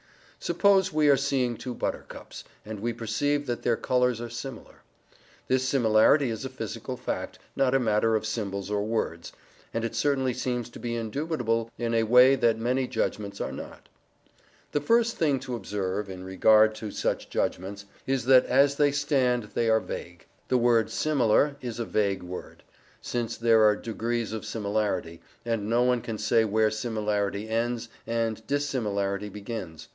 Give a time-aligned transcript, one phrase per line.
[0.39, 4.81] Suppose we are seeing two buttercups, and we perceive that their colours are similar.
[5.47, 9.31] This similarity is a physical fact, not a matter of symbols or words;
[9.71, 13.87] and it certainly seems to be indubitable in a way that many judgments are not.
[14.71, 19.43] The first thing to observe, in regard to such judgments, is that as they stand
[19.53, 20.25] they are vague.
[20.47, 22.63] The word "similar" is a vague word,
[22.99, 28.41] since there are degrees of similarity, and no one can say where similarity ends and
[28.47, 29.87] dissimilarity begins.